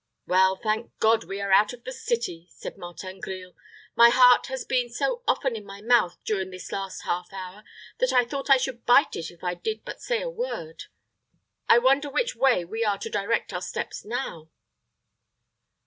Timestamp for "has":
4.47-4.65